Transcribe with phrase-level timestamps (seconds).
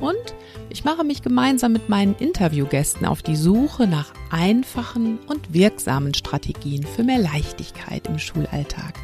[0.00, 0.34] Und
[0.68, 6.84] ich mache mich gemeinsam mit meinen Interviewgästen auf die Suche nach einfachen und wirksamen Strategien
[6.84, 8.94] für mehr Leichtigkeit im Schulalltag.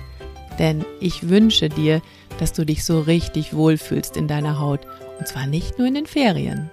[0.58, 2.02] Denn ich wünsche dir,
[2.38, 4.80] dass du dich so richtig wohlfühlst in deiner Haut.
[5.18, 6.70] Und zwar nicht nur in den Ferien.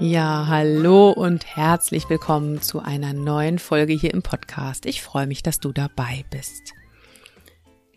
[0.00, 4.86] Ja, hallo und herzlich willkommen zu einer neuen Folge hier im Podcast.
[4.86, 6.77] Ich freue mich, dass du dabei bist.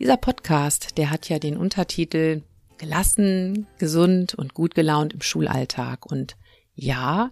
[0.02, 2.42] Dieser Podcast, der hat ja den Untertitel
[2.76, 6.06] Gelassen, gesund und gut gelaunt im Schulalltag.
[6.06, 6.36] Und
[6.74, 7.30] ja,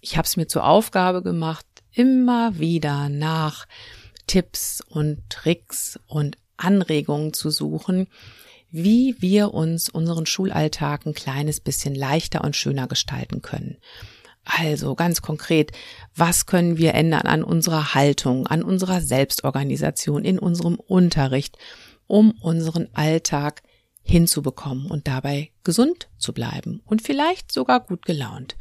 [0.00, 3.66] ich habe es mir zur Aufgabe gemacht, immer wieder nach
[4.28, 8.06] Tipps und Tricks und Anregungen zu suchen,
[8.70, 13.78] wie wir uns unseren Schulalltag ein kleines bisschen leichter und schöner gestalten können.
[14.44, 15.72] Also ganz konkret,
[16.14, 21.58] was können wir ändern an unserer Haltung, an unserer Selbstorganisation, in unserem Unterricht,
[22.06, 23.62] um unseren Alltag
[24.02, 28.56] hinzubekommen und dabei gesund zu bleiben und vielleicht sogar gut gelaunt.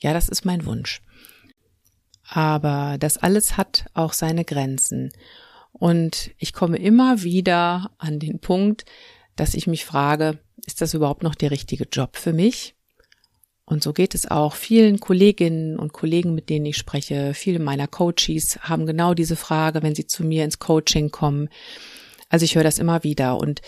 [0.00, 1.02] Ja, das ist mein Wunsch.
[2.28, 5.12] Aber das alles hat auch seine Grenzen.
[5.72, 8.84] Und ich komme immer wieder an den Punkt,
[9.36, 12.74] dass ich mich frage, ist das überhaupt noch der richtige Job für mich?
[13.64, 17.34] Und so geht es auch vielen Kolleginnen und Kollegen, mit denen ich spreche.
[17.34, 21.48] Viele meiner Coaches haben genau diese Frage, wenn sie zu mir ins Coaching kommen.
[22.28, 23.38] Also ich höre das immer wieder.
[23.38, 23.60] Und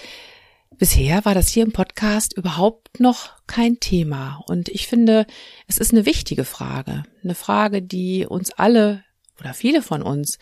[0.76, 4.42] bisher war das hier im Podcast überhaupt noch kein Thema.
[4.46, 5.26] Und ich finde,
[5.66, 7.04] es ist eine wichtige Frage.
[7.22, 9.04] Eine Frage, die uns alle
[9.40, 10.38] oder viele von uns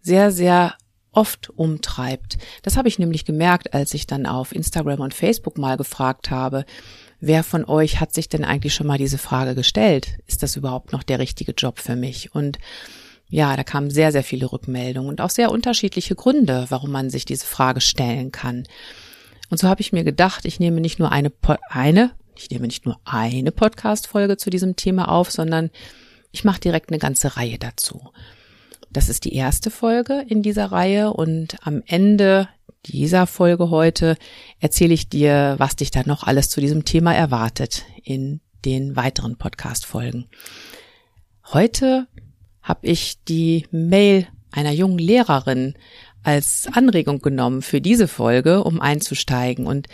[0.00, 0.74] sehr, sehr
[1.12, 2.38] oft umtreibt.
[2.62, 6.64] Das habe ich nämlich gemerkt, als ich dann auf Instagram und Facebook mal gefragt habe,
[7.20, 10.18] wer von euch hat sich denn eigentlich schon mal diese Frage gestellt?
[10.26, 12.34] Ist das überhaupt noch der richtige Job für mich?
[12.34, 12.58] Und
[13.32, 17.24] ja, da kamen sehr, sehr viele Rückmeldungen und auch sehr unterschiedliche Gründe, warum man sich
[17.24, 18.64] diese Frage stellen kann.
[19.48, 21.32] Und so habe ich mir gedacht, ich nehme nicht nur eine,
[21.70, 25.70] eine, ich nehme nicht nur eine Podcast-Folge zu diesem Thema auf, sondern
[26.30, 28.10] ich mache direkt eine ganze Reihe dazu.
[28.90, 32.50] Das ist die erste Folge in dieser Reihe und am Ende
[32.84, 34.18] dieser Folge heute
[34.60, 39.36] erzähle ich dir, was dich da noch alles zu diesem Thema erwartet in den weiteren
[39.36, 40.26] Podcast-Folgen.
[41.50, 42.08] Heute
[42.62, 45.74] habe ich die Mail einer jungen Lehrerin
[46.22, 49.66] als Anregung genommen für diese Folge, um einzusteigen.
[49.66, 49.88] Und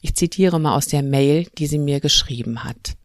[0.00, 2.96] ich zitiere mal aus der Mail, die sie mir geschrieben hat.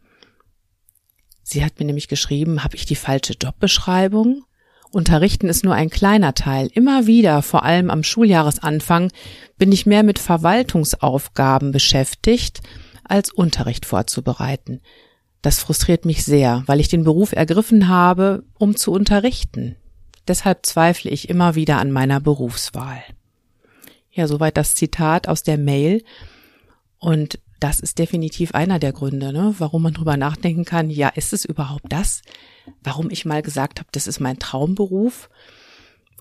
[1.42, 4.44] Sie hat mir nämlich geschrieben, habe ich die falsche Jobbeschreibung?
[4.92, 6.68] Unterrichten ist nur ein kleiner Teil.
[6.72, 9.12] Immer wieder, vor allem am Schuljahresanfang,
[9.56, 12.60] bin ich mehr mit Verwaltungsaufgaben beschäftigt,
[13.04, 14.80] als Unterricht vorzubereiten.
[15.42, 19.76] Das frustriert mich sehr, weil ich den Beruf ergriffen habe, um zu unterrichten.
[20.28, 23.02] Deshalb zweifle ich immer wieder an meiner Berufswahl.
[24.12, 26.04] Ja, soweit das Zitat aus der Mail.
[26.98, 31.32] Und das ist definitiv einer der Gründe, ne, warum man drüber nachdenken kann, ja, ist
[31.32, 32.22] es überhaupt das?
[32.82, 35.28] Warum ich mal gesagt habe, das ist mein Traumberuf?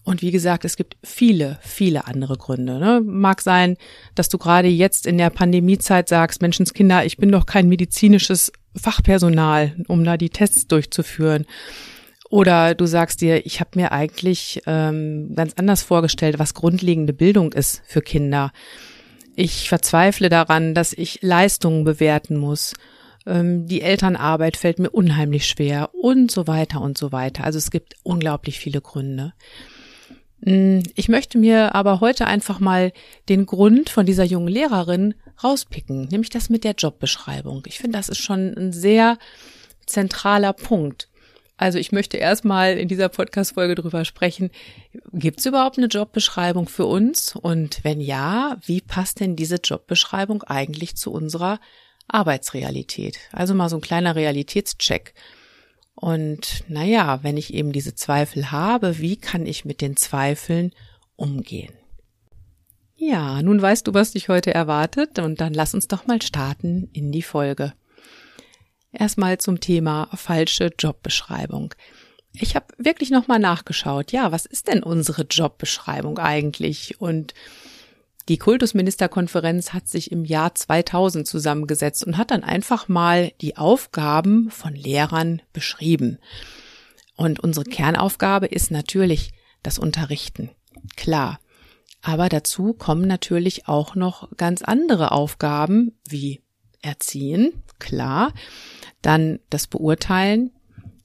[0.03, 2.79] Und wie gesagt, es gibt viele, viele andere Gründe.
[2.79, 3.01] Ne?
[3.05, 3.77] Mag sein,
[4.15, 9.75] dass du gerade jetzt in der Pandemiezeit sagst, Menschenskinder, ich bin doch kein medizinisches Fachpersonal,
[9.87, 11.45] um da die Tests durchzuführen.
[12.29, 17.53] Oder du sagst dir, ich habe mir eigentlich ähm, ganz anders vorgestellt, was grundlegende Bildung
[17.53, 18.51] ist für Kinder.
[19.35, 22.75] Ich verzweifle daran, dass ich Leistungen bewerten muss.
[23.25, 27.43] Ähm, die Elternarbeit fällt mir unheimlich schwer und so weiter und so weiter.
[27.43, 29.33] Also es gibt unglaublich viele Gründe.
[30.41, 32.91] Mm, ich möchte mir aber heute einfach mal
[33.27, 37.63] den Grund von dieser jungen Lehrerin rauspicken, nämlich das mit der Jobbeschreibung.
[37.65, 39.17] Ich finde, das ist schon ein sehr
[39.85, 41.09] zentraler Punkt.
[41.59, 44.49] Also ich möchte erstmal in dieser Podcast-Folge drüber sprechen,
[45.11, 47.35] gibt es überhaupt eine Jobbeschreibung für uns?
[47.35, 51.59] Und wenn ja, wie passt denn diese Jobbeschreibung eigentlich zu unserer
[52.07, 53.19] Arbeitsrealität?
[53.33, 55.13] Also mal so ein kleiner Realitätscheck.
[55.95, 60.71] Und naja, wenn ich eben diese Zweifel habe, wie kann ich mit den Zweifeln
[61.17, 61.78] umgehen?
[63.01, 66.89] Ja, nun weißt du, was dich heute erwartet und dann lass uns doch mal starten
[66.91, 67.71] in die Folge.
[68.91, 71.73] Erstmal zum Thema falsche Jobbeschreibung.
[72.33, 74.11] Ich habe wirklich nochmal nachgeschaut.
[74.11, 76.99] Ja, was ist denn unsere Jobbeschreibung eigentlich?
[76.99, 77.33] Und
[78.27, 84.51] die Kultusministerkonferenz hat sich im Jahr 2000 zusammengesetzt und hat dann einfach mal die Aufgaben
[84.51, 86.19] von Lehrern beschrieben.
[87.15, 89.31] Und unsere Kernaufgabe ist natürlich
[89.63, 90.49] das Unterrichten.
[90.97, 91.39] Klar.
[92.01, 96.41] Aber dazu kommen natürlich auch noch ganz andere Aufgaben wie
[96.81, 98.33] Erziehen, klar.
[99.01, 100.51] Dann das Beurteilen,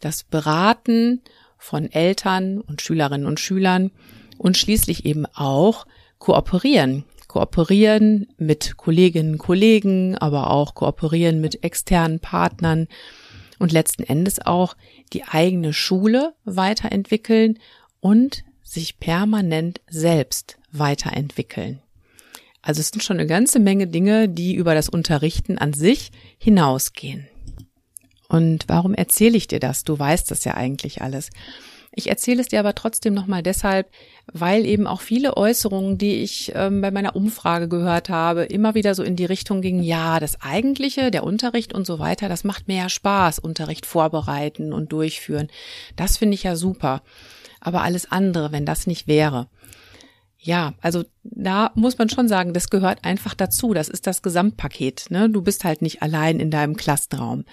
[0.01, 1.23] das Beraten
[1.59, 3.91] von Eltern und Schülerinnen und Schülern
[4.39, 5.87] und schließlich eben auch
[6.19, 7.05] kooperieren.
[7.27, 12.87] Kooperieren mit Kolleginnen und Kollegen, aber auch kooperieren mit externen Partnern
[13.59, 14.77] und letzten Endes auch
[15.13, 17.59] die eigene Schule weiterentwickeln
[18.01, 21.81] und sich permanent selbst weiterentwickeln.
[22.63, 27.29] Also es sind schon eine ganze Menge Dinge, die über das Unterrichten an sich hinausgehen.
[28.29, 29.85] Und warum erzähle ich dir das?
[29.85, 31.31] Du weißt das ja eigentlich alles.
[31.97, 33.89] Ich erzähle es dir aber trotzdem nochmal deshalb,
[34.33, 38.97] weil eben auch viele Äußerungen, die ich ähm, bei meiner Umfrage gehört habe, immer wieder
[38.97, 42.67] so in die Richtung gingen, ja, das Eigentliche, der Unterricht und so weiter, das macht
[42.67, 45.49] mir ja Spaß, Unterricht vorbereiten und durchführen.
[45.95, 47.03] Das finde ich ja super.
[47.61, 49.49] Aber alles andere, wenn das nicht wäre.
[50.45, 53.73] Ja, also da muss man schon sagen, das gehört einfach dazu.
[53.73, 55.07] Das ist das Gesamtpaket.
[55.09, 55.31] Ne?
[55.31, 57.47] Du bist halt nicht allein in deinem Klassenraum.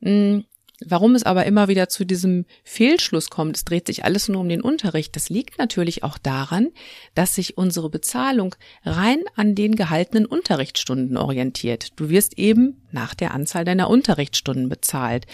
[0.00, 0.44] Hm,
[0.86, 4.48] warum es aber immer wieder zu diesem Fehlschluss kommt, es dreht sich alles nur um
[4.48, 6.70] den Unterricht, das liegt natürlich auch daran,
[7.14, 8.54] dass sich unsere Bezahlung
[8.84, 11.88] rein an den gehaltenen Unterrichtsstunden orientiert.
[11.96, 15.26] Du wirst eben nach der Anzahl deiner Unterrichtsstunden bezahlt.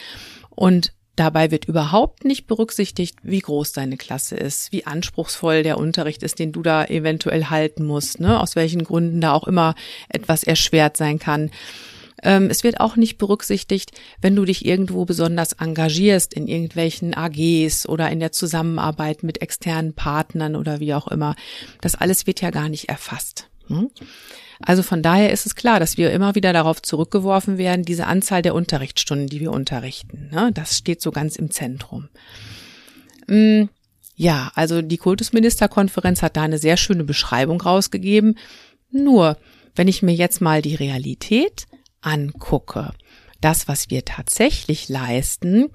[0.51, 6.23] Und Dabei wird überhaupt nicht berücksichtigt, wie groß deine Klasse ist, wie anspruchsvoll der Unterricht
[6.23, 8.41] ist, den du da eventuell halten musst, ne?
[8.41, 9.75] aus welchen Gründen da auch immer
[10.09, 11.51] etwas erschwert sein kann.
[12.23, 17.89] Ähm, es wird auch nicht berücksichtigt, wenn du dich irgendwo besonders engagierst in irgendwelchen AGs
[17.89, 21.35] oder in der Zusammenarbeit mit externen Partnern oder wie auch immer.
[21.81, 23.49] Das alles wird ja gar nicht erfasst.
[23.69, 23.91] Hm?
[24.63, 28.43] Also von daher ist es klar, dass wir immer wieder darauf zurückgeworfen werden, diese Anzahl
[28.43, 30.29] der Unterrichtsstunden, die wir unterrichten.
[30.33, 30.51] Ne?
[30.53, 32.09] Das steht so ganz im Zentrum.
[33.27, 33.71] Hm,
[34.17, 38.37] ja, also die Kultusministerkonferenz hat da eine sehr schöne Beschreibung rausgegeben.
[38.91, 39.39] Nur,
[39.75, 41.67] wenn ich mir jetzt mal die Realität
[42.03, 42.93] angucke,
[43.41, 45.71] das, was wir tatsächlich leisten,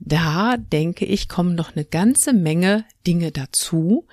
[0.00, 4.06] da denke ich, kommen noch eine ganze Menge Dinge dazu,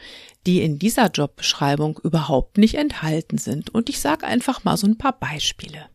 [0.45, 3.69] die in dieser Jobbeschreibung überhaupt nicht enthalten sind.
[3.69, 5.85] Und ich sage einfach mal so ein paar Beispiele.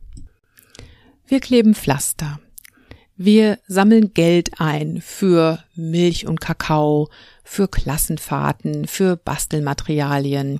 [1.26, 2.40] Wir kleben Pflaster.
[3.16, 7.10] Wir sammeln Geld ein für Milch und Kakao,
[7.44, 10.58] für Klassenfahrten, für Bastelmaterialien.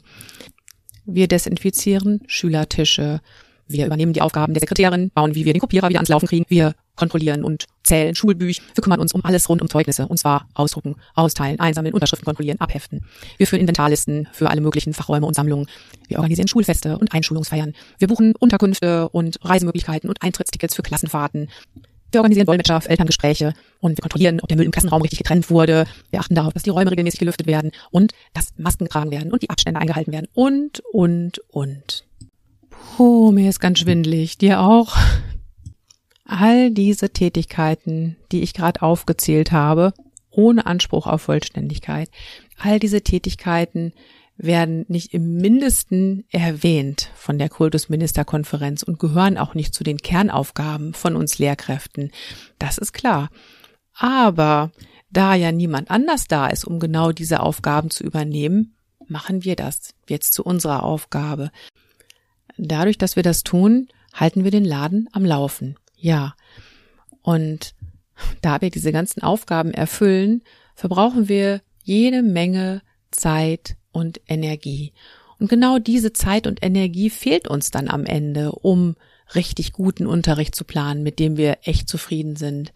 [1.07, 3.23] Wir desinfizieren Schülertische,
[3.71, 6.45] wir übernehmen die Aufgaben der Sekretärin, bauen, wie wir den Kopierer wieder ans Laufen kriegen.
[6.49, 8.63] Wir kontrollieren und zählen Schulbücher.
[8.75, 10.07] Wir kümmern uns um alles rund um Zeugnisse.
[10.07, 13.01] Und zwar ausdrucken, austeilen, einsammeln, Unterschriften kontrollieren, abheften.
[13.39, 15.67] Wir führen Inventarlisten für alle möglichen Fachräume und Sammlungen.
[16.09, 17.73] Wir organisieren Schulfeste und Einschulungsfeiern.
[17.99, 21.49] Wir buchen Unterkünfte und Reisemöglichkeiten und Eintrittstickets für Klassenfahrten.
[22.13, 25.49] Wir organisieren Dolmetscher für Elterngespräche und wir kontrollieren, ob der Müll im Klassenraum richtig getrennt
[25.49, 25.87] wurde.
[26.11, 29.43] Wir achten darauf, dass die Räume regelmäßig gelüftet werden und dass Masken getragen werden und
[29.43, 32.05] die Abstände eingehalten werden und, und, und.
[32.99, 34.39] Oh, mir ist ganz schwindlig.
[34.39, 34.97] Dir auch?
[36.25, 39.93] All diese Tätigkeiten, die ich gerade aufgezählt habe,
[40.31, 42.11] ohne Anspruch auf Vollständigkeit,
[42.59, 43.93] all diese Tätigkeiten
[44.37, 50.95] werden nicht im mindesten erwähnt von der Kultusministerkonferenz und gehören auch nicht zu den Kernaufgaben
[50.95, 52.11] von uns Lehrkräften.
[52.59, 53.29] Das ist klar.
[53.95, 54.71] Aber
[55.11, 58.77] da ja niemand anders da ist, um genau diese Aufgaben zu übernehmen,
[59.07, 61.51] machen wir das jetzt zu unserer Aufgabe.
[62.67, 65.77] Dadurch, dass wir das tun, halten wir den Laden am Laufen.
[65.97, 66.35] Ja.
[67.23, 67.75] Und
[68.43, 70.43] da wir diese ganzen Aufgaben erfüllen,
[70.75, 74.93] verbrauchen wir jede Menge Zeit und Energie.
[75.39, 78.97] Und genau diese Zeit und Energie fehlt uns dann am Ende, um
[79.35, 82.73] richtig guten Unterricht zu planen, mit dem wir echt zufrieden sind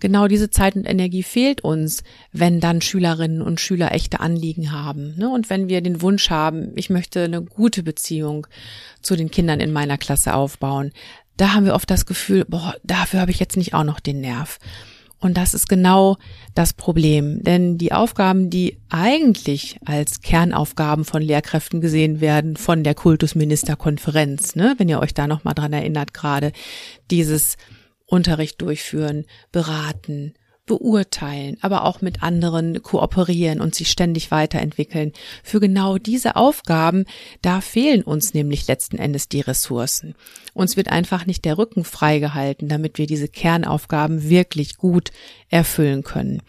[0.00, 5.14] genau diese Zeit und Energie fehlt uns, wenn dann Schülerinnen und Schüler echte Anliegen haben.
[5.16, 5.28] Ne?
[5.28, 8.46] Und wenn wir den Wunsch haben, ich möchte eine gute Beziehung
[9.02, 10.92] zu den Kindern in meiner Klasse aufbauen,
[11.36, 14.20] da haben wir oft das Gefühl, boah, dafür habe ich jetzt nicht auch noch den
[14.20, 14.58] Nerv.
[15.18, 16.18] Und das ist genau
[16.54, 17.42] das Problem.
[17.42, 24.74] Denn die Aufgaben, die eigentlich als Kernaufgaben von Lehrkräften gesehen werden, von der Kultusministerkonferenz, ne,
[24.78, 26.52] wenn ihr euch da nochmal dran erinnert gerade,
[27.10, 27.56] dieses
[28.06, 30.34] Unterricht durchführen, beraten,
[30.66, 35.12] beurteilen, aber auch mit anderen kooperieren und sich ständig weiterentwickeln.
[35.42, 37.04] Für genau diese Aufgaben,
[37.40, 40.14] da fehlen uns nämlich letzten Endes die Ressourcen.
[40.54, 45.12] Uns wird einfach nicht der Rücken freigehalten, damit wir diese Kernaufgaben wirklich gut
[45.48, 46.42] erfüllen können.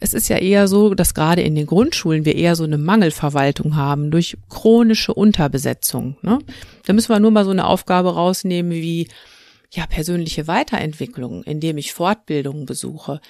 [0.00, 3.76] Es ist ja eher so, dass gerade in den Grundschulen wir eher so eine Mangelverwaltung
[3.76, 6.16] haben durch chronische Unterbesetzung.
[6.22, 6.38] Ne?
[6.86, 9.08] Da müssen wir nur mal so eine Aufgabe rausnehmen wie
[9.74, 13.20] ja, persönliche Weiterentwicklung, indem ich Fortbildungen besuche.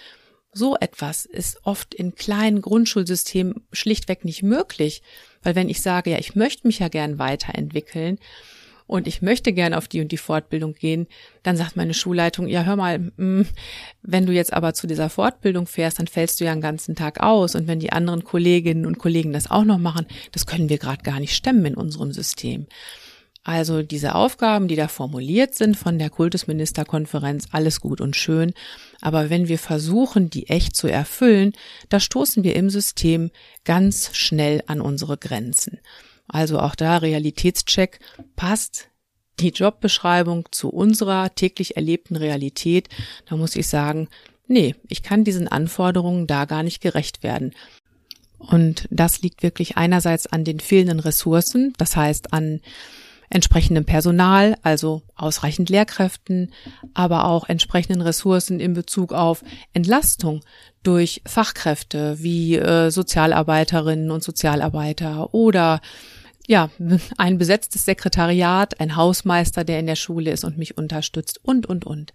[0.56, 5.02] so etwas ist oft in kleinen Grundschulsystemen schlichtweg nicht möglich,
[5.42, 8.20] weil wenn ich sage, ja, ich möchte mich ja gern weiterentwickeln
[8.86, 11.08] und ich möchte gern auf die und die Fortbildung gehen,
[11.42, 13.46] dann sagt meine Schulleitung, ja, hör mal, mm,
[14.02, 17.20] wenn du jetzt aber zu dieser Fortbildung fährst, dann fällst du ja einen ganzen Tag
[17.20, 20.78] aus und wenn die anderen Kolleginnen und Kollegen das auch noch machen, das können wir
[20.78, 22.66] gerade gar nicht stemmen in unserem System.
[23.44, 28.54] Also diese Aufgaben, die da formuliert sind von der Kultusministerkonferenz, alles gut und schön.
[29.02, 31.52] Aber wenn wir versuchen, die echt zu erfüllen,
[31.90, 33.30] da stoßen wir im System
[33.64, 35.80] ganz schnell an unsere Grenzen.
[36.26, 38.00] Also auch da Realitätscheck
[38.34, 38.88] passt
[39.40, 42.88] die Jobbeschreibung zu unserer täglich erlebten Realität.
[43.26, 44.08] Da muss ich sagen,
[44.46, 47.52] nee, ich kann diesen Anforderungen da gar nicht gerecht werden.
[48.38, 52.60] Und das liegt wirklich einerseits an den fehlenden Ressourcen, das heißt an
[53.30, 56.52] entsprechendem Personal, also ausreichend Lehrkräften,
[56.94, 60.40] aber auch entsprechenden Ressourcen in Bezug auf Entlastung
[60.82, 65.80] durch Fachkräfte wie äh, Sozialarbeiterinnen und Sozialarbeiter oder
[66.46, 66.70] ja,
[67.18, 71.86] ein besetztes Sekretariat, ein Hausmeister, der in der Schule ist und mich unterstützt und, und,
[71.86, 72.12] und.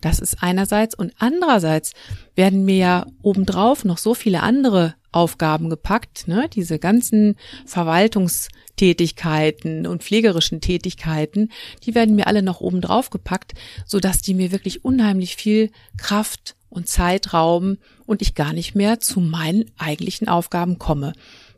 [0.00, 1.92] Das ist einerseits und andererseits
[2.34, 6.50] werden mir ja obendrauf noch so viele andere Aufgaben gepackt, ne?
[6.52, 11.50] diese ganzen Verwaltungstätigkeiten und pflegerischen Tätigkeiten,
[11.84, 13.54] die werden mir alle noch obendrauf gepackt,
[13.86, 18.74] so dass die mir wirklich unheimlich viel Kraft und Zeit rauben und ich gar nicht
[18.74, 21.12] mehr zu meinen eigentlichen Aufgaben komme.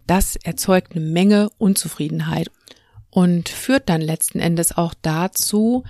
[0.07, 2.51] Das erzeugt eine Menge Unzufriedenheit
[3.11, 5.85] und führt dann letzten Endes auch dazu,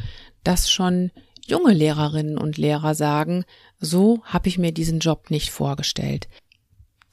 [0.45, 1.11] dass schon
[1.45, 3.45] junge Lehrerinnen und Lehrer sagen,
[3.81, 6.29] so habe ich mir diesen Job nicht vorgestellt.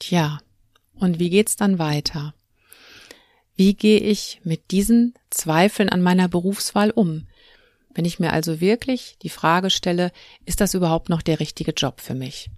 [0.06, 0.38] Tja,
[0.96, 2.34] und wie geht's dann weiter?
[3.56, 7.26] Wie gehe ich mit diesen Zweifeln an meiner Berufswahl um?
[7.94, 10.12] Wenn ich mir also wirklich die Frage stelle,
[10.44, 12.50] ist das überhaupt noch der richtige Job für mich?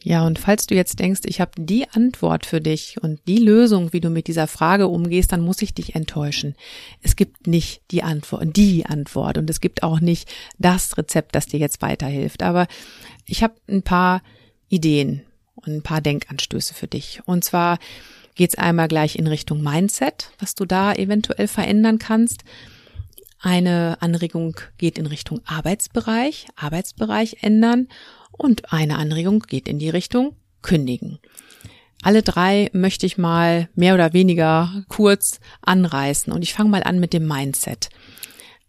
[0.00, 3.92] Ja, und falls du jetzt denkst, ich habe die Antwort für dich und die Lösung,
[3.92, 6.54] wie du mit dieser Frage umgehst, dann muss ich dich enttäuschen.
[7.02, 11.46] Es gibt nicht die Antwort, die Antwort und es gibt auch nicht das Rezept, das
[11.46, 12.44] dir jetzt weiterhilft.
[12.44, 12.68] Aber
[13.26, 14.22] ich habe ein paar
[14.68, 17.20] Ideen und ein paar Denkanstöße für dich.
[17.26, 17.78] Und zwar
[18.34, 22.44] geht's einmal gleich in Richtung Mindset, was du da eventuell verändern kannst.
[23.40, 27.88] Eine Anregung geht in Richtung Arbeitsbereich, Arbeitsbereich ändern
[28.32, 31.18] und eine Anregung geht in die Richtung kündigen.
[32.02, 37.00] Alle drei möchte ich mal mehr oder weniger kurz anreißen und ich fange mal an
[37.00, 37.88] mit dem Mindset.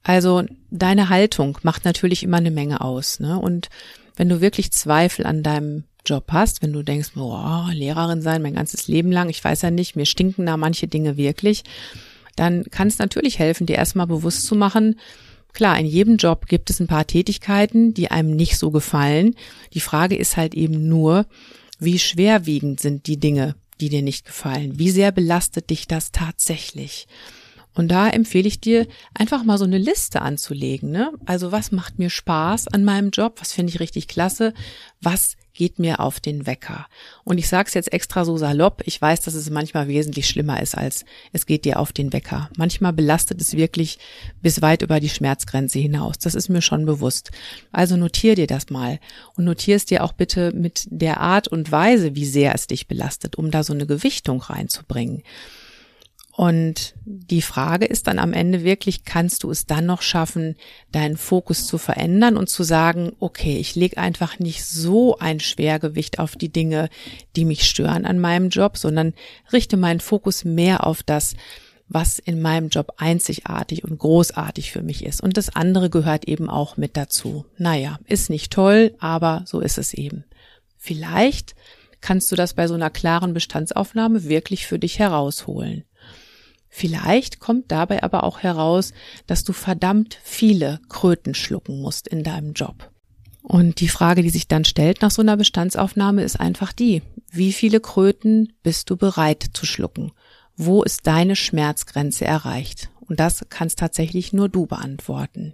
[0.04, 3.20] Also deine Haltung macht natürlich immer eine Menge aus.
[3.20, 3.40] Ne?
[3.40, 3.70] Und
[4.16, 8.56] wenn du wirklich Zweifel an deinem Job hast, wenn du denkst, boah, Lehrerin sein mein
[8.56, 11.64] ganzes Leben lang, ich weiß ja nicht, mir stinken da manche Dinge wirklich,
[12.36, 14.96] dann kann es natürlich helfen, dir erstmal bewusst zu machen,
[15.56, 19.36] Klar, in jedem Job gibt es ein paar Tätigkeiten, die einem nicht so gefallen.
[19.74, 21.26] Die Frage ist halt eben nur,
[21.80, 24.78] wie schwerwiegend sind die Dinge, die dir nicht gefallen?
[24.78, 27.08] Wie sehr belastet dich das tatsächlich?
[27.74, 30.92] Und da empfehle ich dir, einfach mal so eine Liste anzulegen.
[30.92, 31.14] Ne?
[31.26, 33.36] Also was macht mir Spaß an meinem Job?
[33.40, 34.54] Was finde ich richtig klasse?
[35.02, 36.86] Was geht mir auf den Wecker.
[37.24, 40.62] Und ich sage es jetzt extra so salopp, ich weiß, dass es manchmal wesentlich schlimmer
[40.62, 42.50] ist, als es geht dir auf den Wecker.
[42.58, 43.98] Manchmal belastet es wirklich
[44.42, 46.20] bis weit über die Schmerzgrenze hinaus.
[46.20, 47.32] Das ist mir schon bewusst.
[47.72, 49.00] Also notier dir das mal
[49.36, 52.88] und notier es dir auch bitte mit der Art und Weise, wie sehr es dich
[52.88, 55.24] belastet, um da so eine Gewichtung reinzubringen.
[56.38, 60.58] Und die Frage ist dann am Ende wirklich, kannst du es dann noch schaffen,
[60.92, 66.20] deinen Fokus zu verändern und zu sagen, okay, ich lege einfach nicht so ein Schwergewicht
[66.20, 66.90] auf die Dinge,
[67.38, 69.14] die mich stören an meinem Job, sondern
[69.54, 71.36] richte meinen Fokus mehr auf das,
[71.88, 75.22] was in meinem Job einzigartig und großartig für mich ist.
[75.22, 77.46] Und das andere gehört eben auch mit dazu.
[77.58, 80.26] Naja, ist nicht toll, aber so ist es eben.
[80.78, 81.56] Vielleicht
[82.02, 85.86] kannst du das bei so einer klaren Bestandsaufnahme wirklich für dich herausholen.
[86.78, 88.92] Vielleicht kommt dabei aber auch heraus,
[89.28, 92.92] dass du verdammt viele Kröten schlucken musst in deinem Job.
[93.42, 97.02] Und die Frage, die sich dann stellt nach so einer Bestandsaufnahme, ist einfach die,
[97.32, 100.12] wie viele Kröten bist du bereit zu schlucken?
[100.58, 102.90] Wo ist deine Schmerzgrenze erreicht?
[103.00, 105.54] Und das kannst tatsächlich nur du beantworten.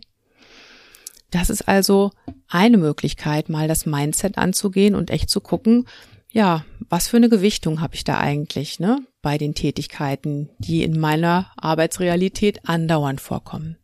[1.30, 2.10] Das ist also
[2.48, 5.86] eine Möglichkeit, mal das Mindset anzugehen und echt zu gucken,
[6.31, 11.00] ja, was für eine Gewichtung habe ich da eigentlich, ne, bei den Tätigkeiten, die in
[11.00, 13.77] meiner Arbeitsrealität andauernd vorkommen.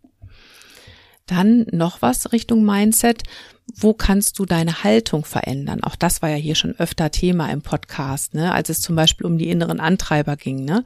[1.25, 3.23] Dann noch was Richtung Mindset.
[3.75, 5.83] Wo kannst du deine Haltung verändern?
[5.83, 8.53] Auch das war ja hier schon öfter Thema im Podcast, ne?
[8.53, 10.63] als es zum Beispiel um die inneren Antreiber ging.
[10.63, 10.85] Ne?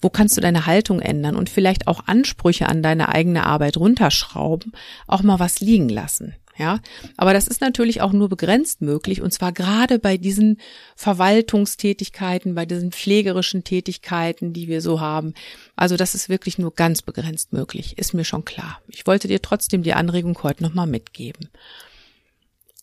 [0.00, 4.72] Wo kannst du deine Haltung ändern und vielleicht auch Ansprüche an deine eigene Arbeit runterschrauben,
[5.08, 6.36] auch mal was liegen lassen?
[6.56, 6.80] Ja,
[7.16, 10.58] aber das ist natürlich auch nur begrenzt möglich und zwar gerade bei diesen
[10.94, 15.34] Verwaltungstätigkeiten, bei diesen pflegerischen Tätigkeiten, die wir so haben.
[15.74, 18.80] Also das ist wirklich nur ganz begrenzt möglich, ist mir schon klar.
[18.86, 21.48] Ich wollte dir trotzdem die Anregung heute nochmal mitgeben.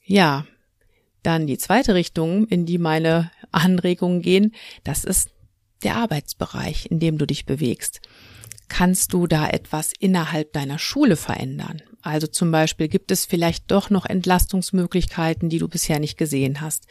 [0.03, 0.45] Ja,
[1.23, 5.29] dann die zweite Richtung, in die meine Anregungen gehen, das ist
[5.83, 8.01] der Arbeitsbereich, in dem du dich bewegst.
[8.67, 11.81] Kannst du da etwas innerhalb deiner Schule verändern?
[12.01, 16.87] Also zum Beispiel gibt es vielleicht doch noch Entlastungsmöglichkeiten, die du bisher nicht gesehen hast.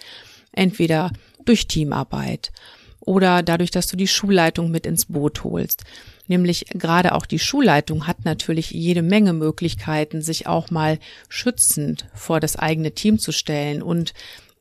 [0.53, 1.11] Entweder
[1.45, 2.53] durch Teamarbeit
[3.01, 5.85] oder dadurch, dass du die Schulleitung mit ins Boot holst.
[6.27, 10.99] Nämlich gerade auch die Schulleitung hat natürlich jede Menge Möglichkeiten, sich auch mal
[11.29, 14.13] schützend vor das eigene Team zu stellen und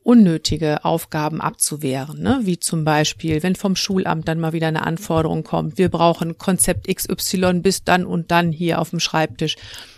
[0.02, 2.40] unnötige Aufgaben abzuwehren, ne?
[2.42, 6.88] wie zum Beispiel, wenn vom Schulamt dann mal wieder eine Anforderung kommt, wir brauchen Konzept
[6.88, 9.56] XY bis dann und dann hier auf dem Schreibtisch.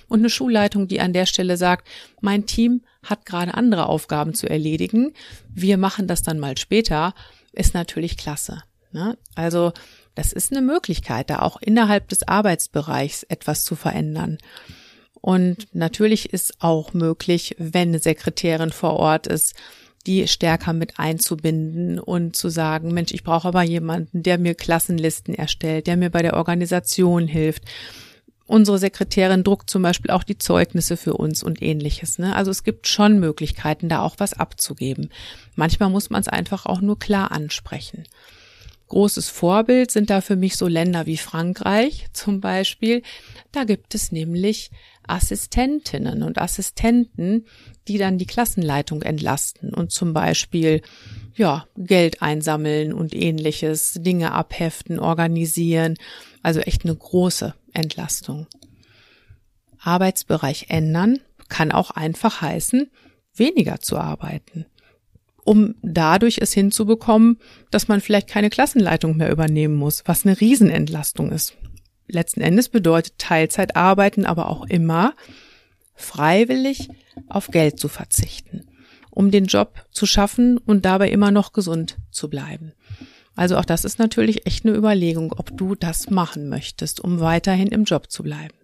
[0.08, 1.88] Und eine Schulleitung, die an der Stelle sagt,
[2.20, 5.14] mein Team hat gerade andere Aufgaben zu erledigen,
[5.48, 7.14] wir machen das dann mal später,
[7.52, 8.62] ist natürlich klasse.
[8.90, 9.16] Ne?
[9.34, 9.72] Also
[10.14, 14.38] das ist eine Möglichkeit, da auch innerhalb des Arbeitsbereichs etwas zu verändern.
[15.22, 19.54] Und natürlich ist auch möglich, wenn eine Sekretärin vor Ort ist,
[20.06, 25.34] die stärker mit einzubinden und zu sagen, Mensch, ich brauche aber jemanden, der mir Klassenlisten
[25.34, 27.64] erstellt, der mir bei der Organisation hilft.
[28.46, 32.18] Unsere Sekretärin druckt zum Beispiel auch die Zeugnisse für uns und ähnliches.
[32.18, 32.34] Ne?
[32.34, 35.10] Also es gibt schon Möglichkeiten, da auch was abzugeben.
[35.54, 38.04] Manchmal muss man es einfach auch nur klar ansprechen.
[38.88, 43.02] Großes Vorbild sind da für mich so Länder wie Frankreich zum Beispiel.
[43.50, 44.70] Da gibt es nämlich
[45.06, 47.46] Assistentinnen und Assistenten,
[47.88, 50.82] die dann die Klassenleitung entlasten und zum Beispiel
[51.34, 55.96] ja, Geld einsammeln und ähnliches, Dinge abheften, organisieren.
[56.42, 58.46] Also echt eine große Entlastung.
[59.78, 61.18] Arbeitsbereich ändern
[61.48, 62.90] kann auch einfach heißen,
[63.34, 64.66] weniger zu arbeiten,
[65.44, 67.38] um dadurch es hinzubekommen,
[67.70, 71.56] dass man vielleicht keine Klassenleitung mehr übernehmen muss, was eine Riesenentlastung ist
[72.06, 75.14] letzten Endes bedeutet Teilzeitarbeiten aber auch immer,
[75.94, 76.88] freiwillig
[77.28, 78.66] auf Geld zu verzichten,
[79.10, 82.72] um den Job zu schaffen und dabei immer noch gesund zu bleiben.
[83.34, 87.68] Also auch das ist natürlich echt eine Überlegung, ob du das machen möchtest, um weiterhin
[87.68, 88.54] im Job zu bleiben.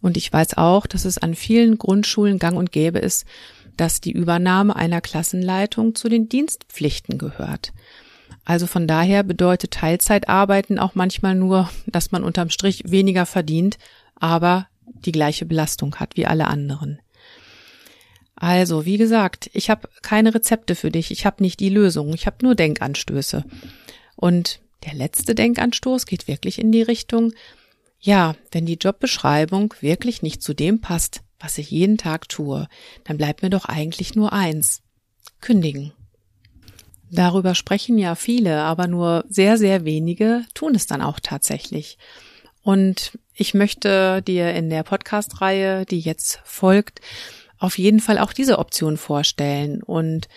[0.00, 3.24] Und ich weiß auch, dass es an vielen Grundschulen gang und gäbe ist,
[3.76, 7.72] dass die Übernahme einer Klassenleitung zu den Dienstpflichten gehört.
[8.44, 13.78] Also von daher bedeutet Teilzeitarbeiten auch manchmal nur, dass man unterm Strich weniger verdient,
[14.16, 17.00] aber die gleiche Belastung hat wie alle anderen.
[18.36, 22.26] Also, wie gesagt, ich habe keine Rezepte für dich, ich habe nicht die Lösung, ich
[22.26, 23.44] habe nur Denkanstöße.
[24.16, 27.32] Und der letzte Denkanstoß geht wirklich in die Richtung,
[28.00, 32.68] ja, wenn die Jobbeschreibung wirklich nicht zu dem passt, was ich jeden Tag tue,
[33.04, 34.82] dann bleibt mir doch eigentlich nur eins.
[35.40, 35.92] Kündigen.
[37.10, 41.98] Darüber sprechen ja viele, aber nur sehr, sehr wenige tun es dann auch tatsächlich.
[42.62, 47.00] Und ich möchte dir in der Podcast-Reihe, die jetzt folgt,
[47.58, 50.28] auf jeden Fall auch diese Option vorstellen und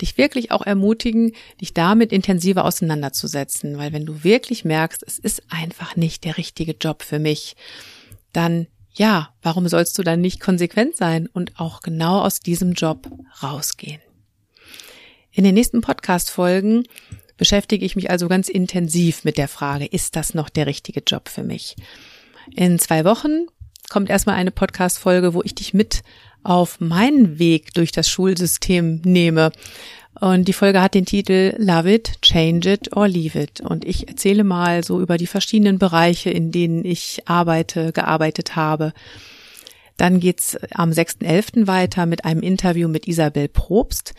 [0.00, 5.42] dich wirklich auch ermutigen, dich damit intensiver auseinanderzusetzen, weil wenn du wirklich merkst, es ist
[5.50, 7.54] einfach nicht der richtige Job für mich,
[8.32, 13.10] dann ja, warum sollst du dann nicht konsequent sein und auch genau aus diesem Job
[13.42, 14.00] rausgehen?
[15.36, 16.84] In den nächsten Podcast-Folgen
[17.36, 21.28] beschäftige ich mich also ganz intensiv mit der Frage, ist das noch der richtige Job
[21.28, 21.74] für mich?
[22.54, 23.46] In zwei Wochen
[23.90, 26.04] kommt erstmal eine Podcast-Folge, wo ich dich mit
[26.44, 29.50] auf meinen Weg durch das Schulsystem nehme.
[30.20, 33.60] Und die Folge hat den Titel Love it, Change it or Leave it.
[33.60, 38.92] Und ich erzähle mal so über die verschiedenen Bereiche, in denen ich arbeite, gearbeitet habe.
[39.96, 41.66] Dann geht's am 6.11.
[41.66, 44.14] weiter mit einem Interview mit Isabel Probst,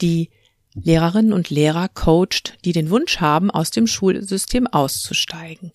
[0.00, 0.30] die
[0.74, 5.72] Lehrerinnen und Lehrer coacht, die den Wunsch haben, aus dem Schulsystem auszusteigen.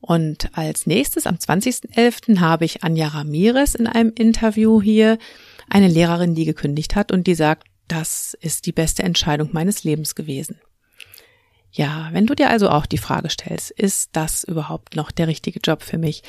[0.00, 2.40] Und als nächstes am 20.11.
[2.40, 5.18] habe ich Anja Ramirez in einem Interview hier,
[5.68, 10.14] eine Lehrerin, die gekündigt hat und die sagt, das ist die beste Entscheidung meines Lebens
[10.14, 10.60] gewesen.
[11.70, 15.60] Ja, wenn du dir also auch die Frage stellst, ist das überhaupt noch der richtige
[15.60, 16.22] Job für mich?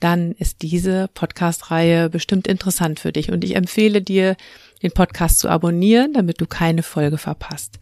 [0.00, 4.36] Dann ist diese Podcast-Reihe bestimmt interessant für dich und ich empfehle dir,
[4.82, 7.78] den Podcast zu abonnieren, damit du keine Folge verpasst.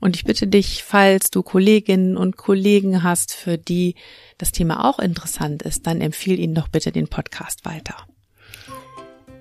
[0.00, 3.94] Und ich bitte dich, falls du Kolleginnen und Kollegen hast, für die
[4.38, 7.94] das Thema auch interessant ist, dann empfiehl ihnen doch bitte den Podcast weiter.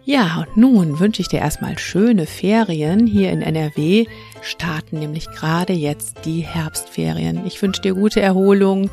[0.03, 4.05] Ja, und nun wünsche ich dir erstmal schöne Ferien hier in NRW.
[4.41, 7.45] Starten nämlich gerade jetzt die Herbstferien.
[7.45, 8.89] Ich wünsche dir gute Erholung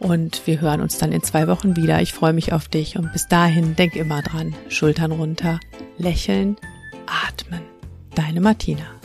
[0.00, 2.00] und wir hören uns dann in zwei Wochen wieder.
[2.02, 5.60] Ich freue mich auf dich und bis dahin denk immer dran, Schultern runter,
[5.96, 6.56] lächeln,
[7.06, 7.62] atmen.
[8.14, 8.97] Deine Martina.